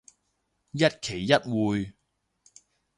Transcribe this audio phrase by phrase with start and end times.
[0.03, 0.03] 一
[0.99, 1.93] 期一會